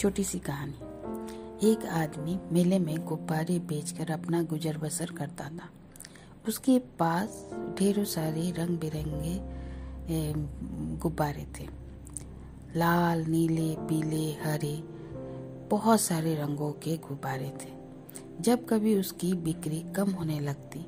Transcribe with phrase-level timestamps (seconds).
[0.00, 5.68] छोटी सी कहानी। एक आदमी मेले में गुब्बारे बेचकर अपना गुजर बसर करता था।
[6.48, 9.34] उसके पास ढेरों सारे रंग बिरंगे
[10.98, 11.66] गुब्बारे थे।
[12.76, 14.82] लाल, नीले, पीले, हरे,
[15.70, 17.72] बहुत सारे रंगों के गुब्बारे थे।
[18.40, 20.80] जब कभी उसकी बिक्री कम होने लगती,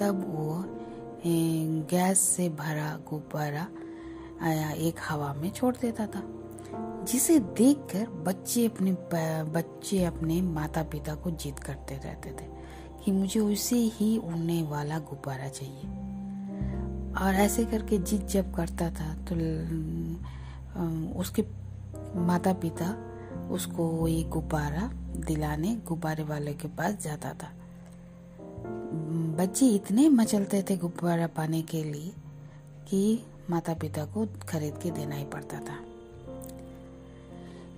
[0.00, 0.64] तब वो
[1.86, 3.68] गैस से भरा गुब्बारा
[4.72, 6.22] एक हवा में छोड़ देता था।
[7.08, 8.92] जिसे देखकर बच्चे अपने
[9.52, 12.46] बच्चे अपने माता पिता को जिद करते रहते थे
[13.04, 15.90] कि मुझे उसे ही उड़ने वाला गुब्बारा चाहिए।
[17.16, 19.34] और ऐसे करके जिद जब करता था तो
[21.20, 21.44] उसके
[22.20, 22.94] माता पिता
[23.50, 24.90] उसको ये गुब्बारा
[25.26, 27.50] दिलाने, गुब्बारे वाले के पास जाता था।
[29.38, 32.12] बच्चे इतने मचलते थे गुब्बारा पाने के लिए
[32.88, 35.78] कि माता पिता को खरीद के देना ही पड़ता था।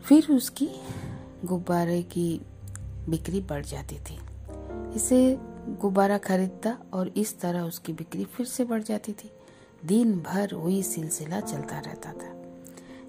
[0.09, 0.69] फिर उसकी
[1.45, 2.41] गुब्बारे की
[3.09, 4.19] बिक्री बढ़ जाती थी।
[4.95, 5.39] इसे
[5.81, 9.31] गुब्बारा खरीदता और इस तरह उसकी बिक्री फिर से बढ़ जाती थी।
[9.85, 12.33] दिन भर वही सिलसिला चलता रहता था।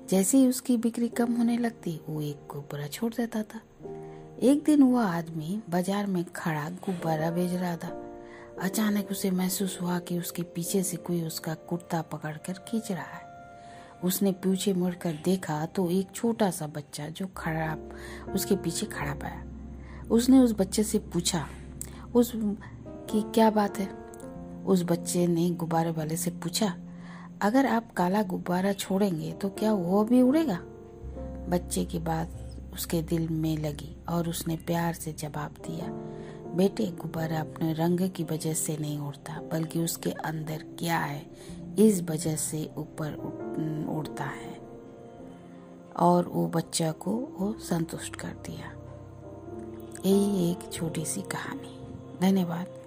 [0.09, 3.61] जैसे ही उसकी बिक्री कम होने लगती, वो एक गुब्बारा छोड़ देता था।
[4.39, 8.17] एक दिन वह आदमी बाज़ार में खड़ा गुब्बारा बेच रहा था।
[8.61, 13.28] अचानक उसे महसूस हुआ कि उसके पीछे से कोई उसका कुर्ता पकड़कर खींच रहा है।
[14.03, 17.77] उसने पीछे मुड़कर देखा तो एक छोटा सा बच्चा जो खड़ा,
[18.33, 19.43] उसके पीछे खड़ा पाया।
[20.11, 21.45] उसने उस बच्चे से पूछा,
[22.15, 23.87] उस, की क्या बात है?
[24.65, 26.73] उस बच्चे ने गुब्बारे वाले से पूछा,
[27.41, 30.59] अगर आप काला गुब्बारा छोड़ेंगे तो क्या वो भी उड़ेगा?
[31.49, 35.87] बच्चे की बात उसके दिल में लगी और उसने प्यार से जवाब दिया,
[36.55, 41.25] बेटे, गुब्बारा अपने रंग की वजह से नहीं उड़ता, बल्कि उसके अंदर क्या है
[41.79, 43.13] इस वजह से ऊपर
[43.89, 44.61] उड़ता है।
[45.97, 48.73] और वो बच्चा को वो संतुष्ट कर दिया।
[50.05, 51.87] यही एक छोटी सी कहानी।
[52.21, 52.78] धन्यवाद।